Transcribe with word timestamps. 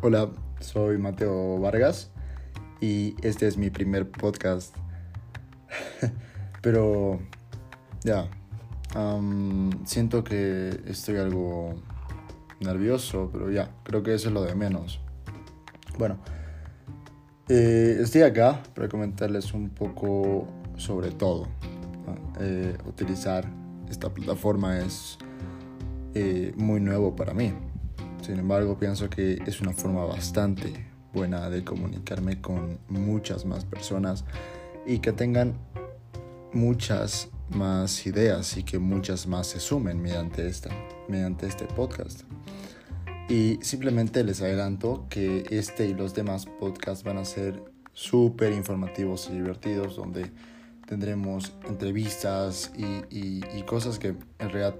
Hola, 0.00 0.30
soy 0.60 0.96
Mateo 0.96 1.58
Vargas 1.58 2.12
y 2.80 3.16
este 3.26 3.48
es 3.48 3.58
mi 3.58 3.68
primer 3.68 4.08
podcast. 4.08 4.72
pero 6.62 7.18
ya, 8.04 8.30
siento 9.84 10.22
que 10.22 10.82
estoy 10.86 11.16
algo 11.16 11.74
nervioso, 12.60 13.28
pero 13.32 13.50
ya, 13.50 13.72
creo 13.82 14.04
que 14.04 14.14
eso 14.14 14.28
es 14.28 14.34
lo 14.34 14.44
de 14.44 14.54
menos. 14.54 15.00
Bueno, 15.98 16.18
eh, 17.48 17.98
estoy 18.00 18.22
acá 18.22 18.62
para 18.76 18.88
comentarles 18.88 19.52
un 19.52 19.68
poco 19.68 20.46
sobre 20.76 21.10
todo. 21.10 21.48
Eh, 22.38 22.78
utilizar 22.86 23.44
esta 23.90 24.14
plataforma 24.14 24.78
es 24.78 25.18
eh, 26.14 26.54
muy 26.56 26.78
nuevo 26.78 27.16
para 27.16 27.34
mí. 27.34 27.52
Sin 28.28 28.38
embargo, 28.38 28.78
pienso 28.78 29.08
que 29.08 29.42
es 29.46 29.62
una 29.62 29.72
forma 29.72 30.04
bastante 30.04 30.70
buena 31.14 31.48
de 31.48 31.64
comunicarme 31.64 32.42
con 32.42 32.78
muchas 32.90 33.46
más 33.46 33.64
personas 33.64 34.26
y 34.86 34.98
que 34.98 35.12
tengan 35.12 35.54
muchas 36.52 37.30
más 37.48 38.06
ideas 38.06 38.58
y 38.58 38.64
que 38.64 38.78
muchas 38.78 39.26
más 39.26 39.46
se 39.46 39.60
sumen 39.60 40.02
mediante, 40.02 40.46
esta, 40.46 40.68
mediante 41.08 41.46
este 41.46 41.64
podcast. 41.64 42.24
Y 43.30 43.58
simplemente 43.62 44.22
les 44.22 44.42
adelanto 44.42 45.06
que 45.08 45.46
este 45.48 45.86
y 45.86 45.94
los 45.94 46.12
demás 46.12 46.44
podcasts 46.44 47.04
van 47.04 47.16
a 47.16 47.24
ser 47.24 47.62
súper 47.94 48.52
informativos 48.52 49.30
y 49.30 49.36
divertidos, 49.36 49.96
donde 49.96 50.30
tendremos 50.86 51.54
entrevistas 51.66 52.72
y, 52.76 53.40
y 53.56 53.62
cosas 53.62 53.98
que 53.98 54.08
en 54.08 54.50
realidad 54.50 54.74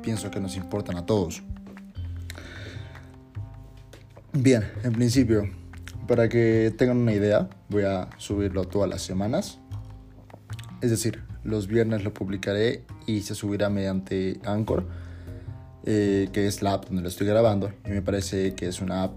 pienso 0.00 0.30
que 0.30 0.40
nos 0.40 0.56
importan 0.56 0.96
a 0.96 1.04
todos. 1.04 1.42
Bien, 4.36 4.64
en 4.82 4.92
principio, 4.92 5.48
para 6.08 6.28
que 6.28 6.74
tengan 6.76 6.96
una 6.96 7.12
idea, 7.12 7.48
voy 7.68 7.84
a 7.84 8.10
subirlo 8.18 8.64
todas 8.64 8.90
las 8.90 9.00
semanas. 9.00 9.60
Es 10.82 10.90
decir, 10.90 11.22
los 11.44 11.68
viernes 11.68 12.02
lo 12.02 12.12
publicaré 12.12 12.82
y 13.06 13.20
se 13.20 13.36
subirá 13.36 13.70
mediante 13.70 14.40
Anchor, 14.44 14.88
eh, 15.84 16.30
que 16.32 16.48
es 16.48 16.62
la 16.62 16.72
app 16.72 16.86
donde 16.86 17.02
lo 17.02 17.08
estoy 17.08 17.28
grabando. 17.28 17.72
Y 17.86 17.90
me 17.90 18.02
parece 18.02 18.56
que 18.56 18.66
es 18.66 18.80
una 18.80 19.04
app 19.04 19.12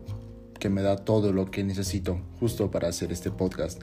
que 0.60 0.70
me 0.70 0.84
da 0.84 0.98
todo 0.98 1.34
lo 1.34 1.50
que 1.50 1.64
necesito 1.64 2.22
justo 2.40 2.70
para 2.70 2.88
hacer 2.88 3.12
este 3.12 3.32
podcast. 3.32 3.82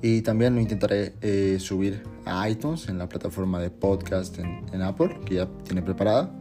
Y 0.00 0.22
también 0.22 0.54
lo 0.54 0.60
intentaré 0.60 1.14
eh, 1.22 1.56
subir 1.58 2.04
a 2.24 2.48
iTunes 2.48 2.88
en 2.88 2.98
la 2.98 3.08
plataforma 3.08 3.58
de 3.60 3.70
podcast 3.70 4.38
en, 4.38 4.64
en 4.72 4.82
Apple, 4.82 5.18
que 5.26 5.34
ya 5.34 5.48
tiene 5.64 5.82
preparada 5.82 6.32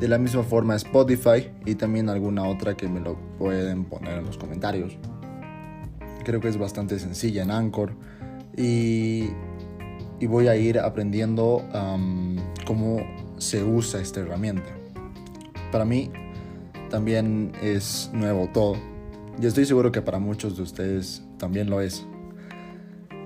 de 0.00 0.08
la 0.08 0.18
misma 0.18 0.42
forma 0.42 0.74
Spotify 0.76 1.50
y 1.64 1.74
también 1.76 2.08
alguna 2.08 2.44
otra 2.44 2.76
que 2.76 2.88
me 2.88 3.00
lo 3.00 3.16
pueden 3.38 3.84
poner 3.84 4.18
en 4.18 4.26
los 4.26 4.36
comentarios. 4.36 4.96
Creo 6.24 6.40
que 6.40 6.48
es 6.48 6.58
bastante 6.58 6.98
sencilla 6.98 7.42
en 7.42 7.50
Anchor 7.50 7.92
y, 8.56 9.28
voy 10.26 10.48
a 10.48 10.56
ir 10.56 10.78
aprendiendo 10.78 11.62
cómo 12.66 13.00
se 13.36 13.62
usa 13.62 14.00
esta 14.00 14.20
herramienta. 14.20 14.70
Para 15.70 15.84
mí 15.84 16.10
también 16.88 17.52
es 17.62 18.10
nuevo 18.14 18.48
todo 18.54 18.76
y 19.40 19.46
estoy 19.46 19.66
seguro 19.66 19.92
que 19.92 20.00
para 20.00 20.18
muchos 20.18 20.56
de 20.56 20.62
ustedes 20.62 21.22
también 21.38 21.68
lo 21.68 21.80
es. 21.82 22.06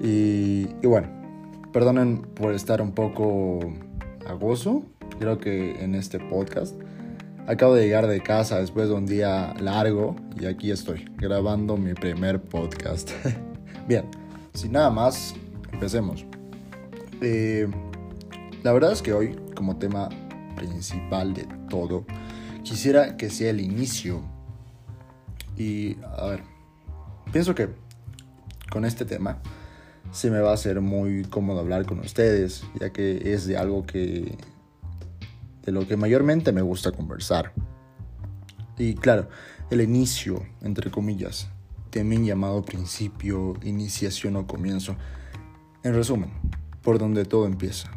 Y, 0.00 0.68
y 0.82 0.86
bueno, 0.86 1.08
perdonen 1.72 2.22
por 2.34 2.52
estar 2.52 2.82
un 2.82 2.92
poco 2.92 3.60
agoso 4.26 4.82
creo 5.18 5.38
que 5.38 5.82
en 5.82 5.94
este 5.94 6.18
podcast. 6.18 6.74
Acabo 7.46 7.74
de 7.74 7.84
llegar 7.84 8.06
de 8.06 8.20
casa 8.20 8.60
después 8.60 8.88
de 8.88 8.94
un 8.94 9.06
día 9.06 9.54
largo 9.58 10.16
y 10.38 10.46
aquí 10.46 10.70
estoy 10.70 11.06
grabando 11.16 11.76
mi 11.76 11.94
primer 11.94 12.42
podcast. 12.42 13.10
Bien, 13.88 14.04
sin 14.52 14.72
nada 14.72 14.90
más, 14.90 15.34
empecemos. 15.72 16.26
Eh, 17.22 17.66
la 18.62 18.72
verdad 18.72 18.92
es 18.92 19.00
que 19.00 19.12
hoy, 19.12 19.34
como 19.54 19.76
tema 19.76 20.08
principal 20.56 21.32
de 21.32 21.46
todo, 21.70 22.04
quisiera 22.62 23.16
que 23.16 23.30
sea 23.30 23.50
el 23.50 23.60
inicio. 23.60 24.20
Y, 25.56 25.96
a 26.18 26.26
ver, 26.26 26.42
pienso 27.32 27.54
que 27.54 27.70
con 28.70 28.84
este 28.84 29.06
tema 29.06 29.40
se 30.12 30.30
me 30.30 30.40
va 30.40 30.50
a 30.50 30.54
hacer 30.54 30.80
muy 30.80 31.24
cómodo 31.24 31.60
hablar 31.60 31.86
con 31.86 32.00
ustedes, 32.00 32.64
ya 32.78 32.90
que 32.90 33.32
es 33.32 33.46
de 33.46 33.56
algo 33.56 33.86
que 33.86 34.36
de 35.68 35.72
lo 35.72 35.86
que 35.86 35.98
mayormente 35.98 36.50
me 36.50 36.62
gusta 36.62 36.92
conversar. 36.92 37.52
Y 38.78 38.94
claro, 38.94 39.28
el 39.68 39.82
inicio, 39.82 40.46
entre 40.62 40.90
comillas, 40.90 41.50
también 41.90 42.24
llamado 42.24 42.64
principio, 42.64 43.54
iniciación 43.62 44.36
o 44.36 44.46
comienzo. 44.46 44.96
En 45.82 45.92
resumen, 45.92 46.30
por 46.80 46.98
donde 46.98 47.26
todo 47.26 47.44
empieza. 47.44 47.90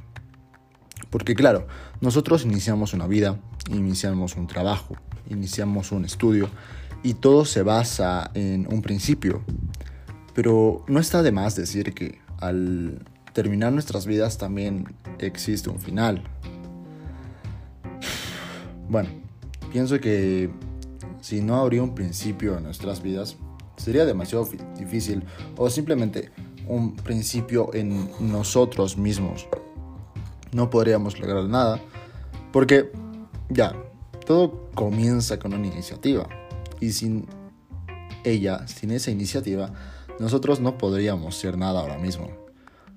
Porque 1.09 1.33
claro, 1.33 1.65
nosotros 2.01 2.43
iniciamos 2.43 2.93
una 2.93 3.07
vida, 3.07 3.39
iniciamos 3.69 4.35
un 4.35 4.47
trabajo, 4.47 4.97
iniciamos 5.29 5.93
un 5.93 6.03
estudio 6.03 6.49
y 7.03 7.13
todo 7.13 7.45
se 7.45 7.63
basa 7.63 8.31
en 8.33 8.67
un 8.69 8.81
principio. 8.81 9.43
Pero 10.33 10.83
no 10.89 10.99
está 10.99 11.23
de 11.23 11.31
más 11.31 11.55
decir 11.55 11.93
que 11.93 12.19
al 12.41 12.99
terminar 13.31 13.71
nuestras 13.71 14.05
vidas 14.05 14.37
también 14.37 14.93
existe 15.19 15.69
un 15.69 15.79
final, 15.79 16.21
bueno, 18.91 19.07
pienso 19.71 20.01
que 20.01 20.49
si 21.21 21.39
no 21.39 21.55
habría 21.55 21.81
un 21.81 21.95
principio 21.95 22.57
en 22.57 22.63
nuestras 22.65 23.01
vidas, 23.01 23.37
sería 23.77 24.03
demasiado 24.03 24.45
difícil 24.77 25.23
o 25.55 25.69
simplemente 25.69 26.29
un 26.67 26.97
principio 26.97 27.73
en 27.73 28.09
nosotros 28.19 28.97
mismos. 28.97 29.47
No 30.51 30.69
podríamos 30.69 31.17
lograr 31.21 31.45
nada 31.45 31.79
porque 32.51 32.91
ya, 33.47 33.73
todo 34.25 34.69
comienza 34.75 35.39
con 35.39 35.53
una 35.53 35.67
iniciativa 35.67 36.27
y 36.81 36.91
sin 36.91 37.27
ella, 38.25 38.67
sin 38.67 38.91
esa 38.91 39.09
iniciativa, 39.09 39.71
nosotros 40.19 40.59
no 40.59 40.77
podríamos 40.77 41.35
ser 41.37 41.57
nada 41.57 41.79
ahora 41.79 41.97
mismo. 41.97 42.29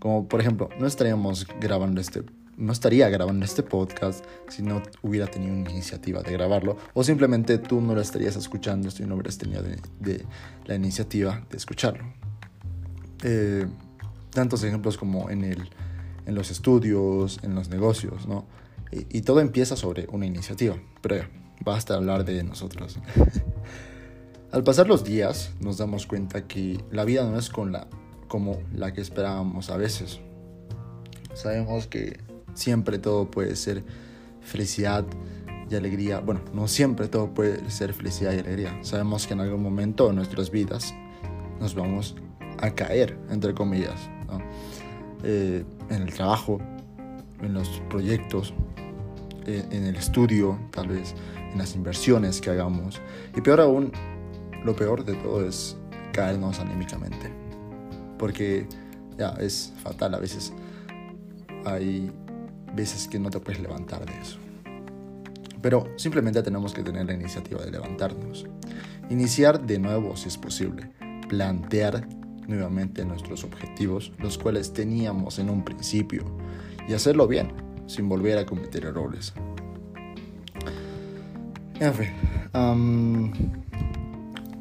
Como 0.01 0.27
por 0.27 0.41
ejemplo, 0.41 0.71
no 0.77 0.89
estaríamos 0.89 1.47
grabando 1.61 2.01
este 2.01 2.25
no 2.57 2.73
estaría 2.73 3.09
grabando 3.09 3.45
este 3.45 3.63
podcast 3.63 4.25
si 4.49 4.63
no 4.63 4.83
hubiera 5.03 5.27
tenido 5.27 5.55
una 5.55 5.71
iniciativa 5.71 6.23
de 6.23 6.33
grabarlo 6.33 6.77
o 6.93 7.03
simplemente 7.03 7.59
tú 7.59 7.81
no 7.81 7.95
lo 7.95 8.01
estarías 8.01 8.37
escuchando 8.37 8.91
si 8.91 9.05
no 9.05 9.15
hubieras 9.15 9.39
tenido 9.39 9.63
de, 9.63 10.25
la 10.67 10.75
iniciativa 10.75 11.45
de 11.51 11.57
escucharlo. 11.57 12.05
Eh, 13.23 13.67
tantos 14.31 14.63
ejemplos 14.65 14.99
como 14.99 15.31
en, 15.31 15.45
el, 15.45 15.71
en 16.27 16.35
los 16.35 16.51
estudios, 16.51 17.39
en 17.43 17.55
los 17.55 17.69
negocios, 17.69 18.27
¿no? 18.27 18.45
Y, 18.91 19.23
todo 19.23 19.41
empieza 19.41 19.75
sobre 19.77 20.07
una 20.13 20.25
iniciativa, 20.25 20.77
pero 21.01 21.17
ya, 21.17 21.31
basta 21.65 21.95
hablar 21.95 22.25
de 22.25 22.45
nosotros. 22.45 22.99
Al 24.53 24.63
pasar 24.63 24.87
los 24.87 25.03
días 25.03 25.51
nos 25.59 25.79
damos 25.79 26.07
cuenta 26.07 26.47
que 26.47 26.79
la 26.93 27.05
vida 27.05 27.29
no 27.29 27.37
es 27.37 27.51
con 27.51 27.73
la, 27.73 27.89
como 28.29 28.61
la 28.73 28.93
que 28.93 29.01
esperábamos 29.01 29.71
a 29.71 29.77
veces. 29.77 30.21
Sabemos 31.35 31.89
que 31.89 32.21
siempre 32.55 32.99
todo 32.99 33.31
puede 33.31 33.57
ser 33.57 33.85
felicidad 34.41 35.05
y 35.71 35.75
alegría. 35.75 36.21
Bueno, 36.21 36.41
no 36.53 36.69
siempre 36.69 37.09
todo 37.09 37.33
puede 37.33 37.71
ser 37.71 37.93
felicidad 37.95 38.33
y 38.33 38.39
alegría. 38.39 38.79
Sabemos 38.83 39.27
que 39.27 39.35
en 39.35 39.41
algún 39.41 39.63
momento 39.63 40.09
de 40.09 40.15
nuestras 40.15 40.51
vidas 40.51 40.95
nos 41.61 41.75
vamos 41.75 42.17
a 42.59 42.71
caer, 42.71 43.19
entre 43.31 43.55
comillas, 43.55 44.09
eh, 45.23 45.65
en 45.91 46.03
el 46.03 46.13
trabajo, 46.13 46.59
en 47.41 47.55
los 47.55 47.69
proyectos, 47.89 48.55
eh, 49.47 49.65
en 49.71 49.85
el 49.85 49.97
estudio, 49.97 50.59
tal 50.71 50.89
vez, 50.89 51.15
en 51.53 51.59
las 51.59 51.75
inversiones 51.75 52.41
que 52.41 52.51
hagamos. 52.51 53.01
Y 53.37 53.41
peor 53.41 53.61
aún, 53.61 53.93
lo 54.65 54.75
peor 54.75 55.05
de 55.05 55.15
todo 55.15 55.47
es 55.47 55.77
caernos 56.13 56.59
anímicamente. 56.61 57.33
Porque 58.19 58.67
ya 59.19 59.31
es 59.41 59.73
fatal 59.83 60.15
a 60.15 60.19
veces. 60.19 60.53
Hay 61.65 62.11
veces 62.75 63.09
que 63.09 63.19
no 63.19 63.31
te 63.31 63.41
puedes 63.41 63.61
levantar 63.61 64.05
de 64.07 64.21
eso. 64.21 64.39
Pero 65.63 65.89
simplemente 65.97 66.43
tenemos 66.43 66.75
que 66.75 66.83
tener 66.83 67.07
la 67.07 67.15
iniciativa 67.15 67.63
de 67.63 67.71
levantarnos. 67.71 68.47
Iniciar 69.09 69.65
de 69.65 69.79
nuevo 69.79 70.17
si 70.17 70.29
es 70.29 70.37
posible. 70.37 70.91
Plantear 71.29 72.07
nuevamente 72.47 73.05
nuestros 73.05 73.45
objetivos, 73.45 74.13
los 74.19 74.37
cuales 74.37 74.73
teníamos 74.73 75.39
en 75.39 75.49
un 75.49 75.65
principio. 75.65 76.25
Y 76.87 76.93
hacerlo 76.93 77.27
bien, 77.27 77.53
sin 77.87 78.09
volver 78.09 78.39
a 78.39 78.47
cometer 78.47 78.85
errores. 78.85 79.33
En 81.81 81.95
fin, 81.95 82.13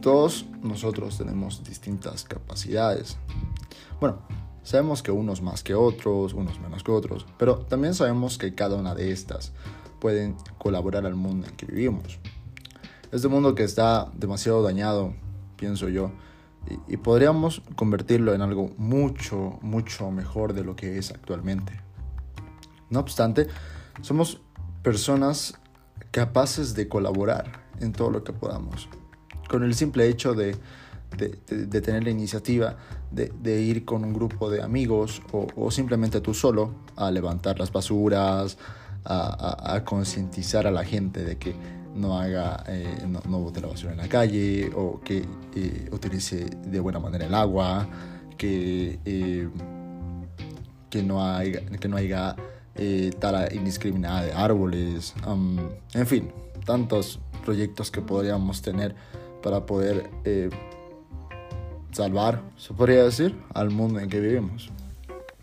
todos 0.02 0.46
nosotros 0.62 1.18
tenemos 1.18 1.64
distintas 1.64 2.24
capacidades. 2.24 3.18
Bueno, 4.00 4.20
Sabemos 4.64 5.04
que 5.04 5.12
unos 5.12 5.42
más 5.42 5.62
que 5.62 5.76
otros, 5.76 6.34
unos 6.34 6.60
menos 6.60 6.84
que 6.84 6.92
otros, 6.92 7.26
pero 7.38 7.58
también 7.58 7.94
sabemos 7.94 8.38
que 8.38 8.56
cada 8.56 8.76
una 8.78 8.96
de 8.96 9.12
estas 9.12 9.52
pueden 10.00 10.36
colaborar 10.58 11.06
al 11.06 11.16
mundo 11.16 11.48
en 11.48 11.56
que 11.56 11.66
vivimos. 11.66 12.20
Este 13.12 13.28
mundo 13.28 13.56
que 13.56 13.64
está 13.64 14.10
demasiado 14.16 14.64
dañado, 14.64 15.14
pienso 15.58 15.90
yo, 15.90 16.12
y, 16.88 16.94
y 16.94 16.98
podríamos 16.98 17.62
convertirlo 17.76 18.34
en 18.34 18.42
algo 18.42 18.72
mucho, 18.78 19.60
mucho 19.62 20.10
mejor 20.12 20.54
de 20.54 20.64
lo 20.64 20.76
que 20.76 20.98
es 20.98 21.12
actualmente. 21.12 21.80
No 22.90 23.00
obstante, 23.00 23.48
somos 24.02 24.40
personas 24.82 25.56
capaces 26.12 26.74
de 26.76 26.88
colaborar 26.88 27.64
en 27.80 27.92
todo 27.92 28.12
lo 28.12 28.24
que 28.24 28.34
podamos. 28.34 28.88
Con 29.50 29.64
el 29.64 29.74
simple 29.74 30.08
hecho 30.08 30.34
de, 30.34 30.56
de, 31.18 31.82
tener 31.82 32.04
la 32.04 32.10
iniciativa 32.10 32.78
de, 33.12 33.62
ir 33.62 33.86
con 33.86 34.04
un 34.04 34.14
grupo 34.14 34.50
de 34.50 34.62
amigos 34.62 35.22
o, 35.32 35.72
simplemente 35.72 36.22
tú 36.22 36.34
solo 36.34 36.72
a 36.96 37.12
levantar 37.12 37.60
las 37.60 37.72
basuras, 37.72 38.58
a, 39.06 39.82
concientizar 39.86 40.68
a 40.68 40.72
la 40.72 40.84
gente 40.84 41.24
de 41.24 41.38
que 41.38 41.54
no 41.96 42.18
haga, 42.18 42.64
eh, 42.68 43.06
no, 43.08 43.40
bote 43.40 43.62
la 43.62 43.68
basura 43.68 43.92
en 43.92 44.00
la 44.00 44.08
calle 44.08 44.72
o 44.76 45.00
que 45.02 45.26
eh, 45.56 45.90
utilice 45.92 46.46
de 46.46 46.80
buena 46.80 47.00
manera 47.00 47.26
el 47.26 47.36
agua, 47.36 47.88
que, 48.38 49.00
eh, 49.06 49.48
que 50.90 51.04
no 51.04 51.24
haya, 51.24 51.66
que 51.66 51.88
no 51.88 51.98
haya 51.98 52.36
tala 53.20 53.54
indiscriminada 53.54 54.24
de 54.24 54.34
árboles, 54.34 55.14
en 55.94 56.08
fin, 56.08 56.32
tantos 56.66 57.20
proyectos 57.46 57.92
que 57.92 58.02
podríamos 58.02 58.64
tener 58.64 58.96
para 59.44 59.66
poder 59.68 60.10
salvar, 61.94 62.42
se 62.58 62.74
podría 62.74 63.04
decir, 63.04 63.36
al 63.54 63.70
mundo 63.70 64.00
en 64.00 64.10
que 64.10 64.20
vivimos. 64.20 64.72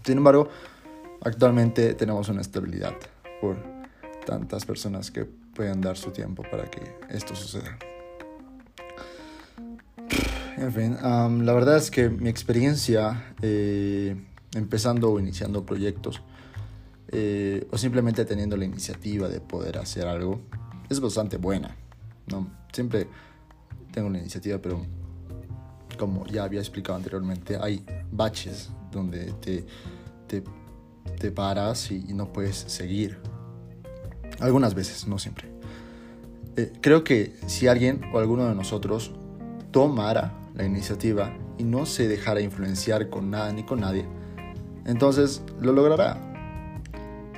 Sin 0.04 0.18
embargo, 0.18 0.48
actualmente 1.22 1.94
tenemos 1.94 2.28
una 2.28 2.40
estabilidad 2.40 2.94
por 3.40 3.56
tantas 4.26 4.64
personas 4.64 5.10
que 5.10 5.24
pueden 5.24 5.80
dar 5.80 5.96
su 5.96 6.10
tiempo 6.10 6.42
para 6.50 6.64
que 6.70 6.80
esto 7.08 7.34
suceda. 7.34 7.78
En 10.56 10.72
fin, 10.72 10.96
la 11.02 11.52
verdad 11.52 11.76
es 11.76 11.90
que 11.90 12.10
mi 12.10 12.28
experiencia 12.28 13.34
eh, 13.40 14.14
empezando 14.54 15.10
o 15.10 15.18
iniciando 15.18 15.64
proyectos 15.64 16.22
eh, 17.08 17.66
o 17.70 17.78
simplemente 17.78 18.24
teniendo 18.24 18.56
la 18.56 18.64
iniciativa 18.64 19.28
de 19.28 19.40
poder 19.40 19.78
hacer 19.78 20.06
algo 20.06 20.40
es 20.88 21.00
bastante 21.00 21.38
buena. 21.38 21.76
¿no? 22.26 22.46
Siempre 22.72 23.08
tengo 23.92 24.10
la 24.10 24.18
iniciativa, 24.18 24.58
pero 24.58 24.84
como 26.00 26.24
ya 26.24 26.44
había 26.44 26.60
explicado 26.60 26.96
anteriormente, 26.96 27.58
hay 27.60 27.84
baches 28.10 28.70
donde 28.90 29.34
te, 29.34 29.66
te, 30.26 31.30
paras 31.30 31.90
y, 31.90 32.14
no 32.14 32.32
puedes 32.32 32.56
seguir. 32.56 33.18
Algunas 34.40 34.74
veces, 34.74 35.06
no 35.06 35.18
siempre. 35.18 35.50
Eh, 36.56 36.72
creo 36.80 37.04
que 37.04 37.36
si 37.46 37.68
alguien 37.68 38.00
o 38.14 38.18
alguno 38.18 38.48
de 38.48 38.54
nosotros 38.54 39.12
tomara 39.72 40.32
la 40.54 40.64
iniciativa 40.64 41.36
y 41.58 41.64
no 41.64 41.84
se 41.84 42.08
dejara 42.08 42.40
influenciar 42.40 43.10
con 43.10 43.30
nada 43.30 43.52
ni 43.52 43.62
con 43.62 43.80
nadie, 43.80 44.06
entonces 44.86 45.42
lo 45.60 45.74
logrará. 45.74 46.16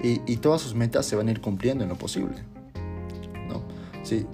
Y, 0.05 0.37
todas 0.37 0.61
sus 0.61 0.75
metas 0.75 1.05
se 1.07 1.17
van 1.17 1.27
a 1.27 1.33
ir 1.33 1.41
cumpliendo 1.41 1.83
en 1.83 1.91
lo 1.91 1.97
posible. 1.97 2.37
¿no? 3.49 3.65
Si 4.05 4.25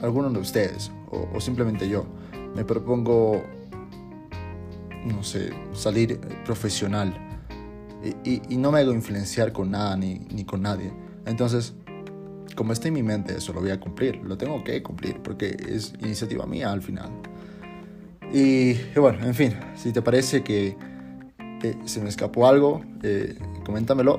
alguno 0.00 0.30
de 0.30 0.38
ustedes 0.38 0.90
o, 1.10 1.28
o 1.34 1.40
simplemente 1.40 1.86
yo 1.86 2.06
me 2.54 2.64
propongo 2.64 3.42
no 5.04 5.22
sé, 5.22 5.50
salir 5.72 6.18
profesional. 6.44 7.14
Y, 8.24 8.56
no 8.56 8.70
me 8.70 8.80
hago 8.80 8.92
influenciar 8.92 9.52
con 9.52 9.70
nada 9.70 9.96
ni, 9.96 10.18
ni, 10.30 10.44
con 10.44 10.62
nadie. 10.62 10.92
Entonces, 11.24 11.74
como 12.54 12.72
está 12.72 12.88
en 12.88 12.94
mi 12.94 13.02
mente, 13.02 13.36
eso 13.36 13.52
lo 13.52 13.60
voy 13.60 13.70
a 13.70 13.80
cumplir. 13.80 14.16
Lo 14.16 14.36
tengo 14.36 14.62
que 14.62 14.82
cumplir 14.82 15.20
porque 15.22 15.56
es 15.68 15.94
iniciativa 16.00 16.44
mía 16.46 16.70
al 16.70 16.82
final. 16.82 17.10
Y, 18.32 18.74
bueno, 18.96 19.24
en 19.24 19.34
fin, 19.34 19.54
si 19.76 19.92
te 19.92 20.02
parece 20.02 20.42
que 20.42 20.76
eh, 21.62 21.76
se 21.84 22.00
me 22.00 22.08
escapó 22.08 22.46
algo, 22.46 22.82
eh, 23.02 23.38
coméntamelo. 23.64 24.18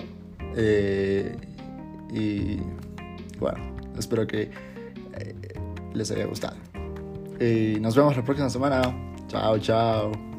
Eh, 0.55 1.35
y 2.13 2.57
bueno, 3.39 3.59
espero 3.97 4.25
que 4.25 4.49
les 5.93 6.11
haya 6.11 6.25
gustado. 6.25 6.55
Y 7.39 7.79
nos 7.79 7.95
vemos 7.95 8.15
la 8.15 8.23
próxima 8.23 8.49
semana. 8.49 8.81
Chao, 9.27 9.59
chao. 9.59 10.34